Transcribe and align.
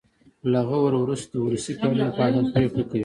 له 0.51 0.59
غور 0.67 0.93
وروسته 0.97 1.31
د 1.33 1.37
ولسي 1.45 1.73
قوانینو 1.81 2.09
په 2.17 2.23
اساس 2.27 2.45
پرېکړه 2.53 2.83
کوي. 2.89 2.99